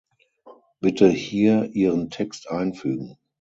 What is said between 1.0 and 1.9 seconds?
hier